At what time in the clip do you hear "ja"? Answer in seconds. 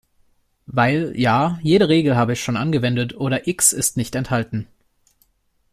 1.15-1.59